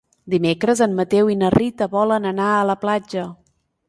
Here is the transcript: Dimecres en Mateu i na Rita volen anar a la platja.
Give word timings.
Dimecres 0.33 0.79
en 0.85 0.95
Mateu 0.99 1.29
i 1.33 1.37
na 1.41 1.51
Rita 1.55 1.87
volen 1.91 2.25
anar 2.31 2.47
a 2.55 2.65
la 2.71 2.77
platja. 2.87 3.27